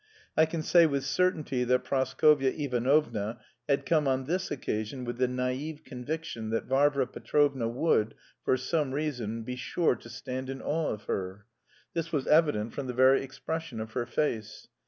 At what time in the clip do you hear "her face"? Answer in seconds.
13.91-14.67